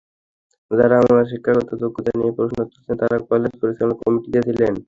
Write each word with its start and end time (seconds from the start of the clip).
যাঁরা 0.71 0.95
আমার 1.01 1.23
শিক্ষাগত 1.31 1.69
যোগ্যতা 1.81 2.11
নিয়ে 2.19 2.35
প্রশ্ন 2.37 2.57
তুলেছেন, 2.63 2.95
তাঁরা 3.01 3.17
কলেজ 3.29 3.53
পরিচালনা 3.61 3.95
কমিটিতে 4.01 4.39
ছিলেন। 4.47 4.73